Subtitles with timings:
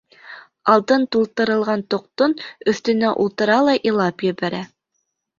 [0.75, 2.33] Алтын тултырылған тоҡтоң
[2.73, 4.63] өҫтөнә ултыра ла илап ебәрә.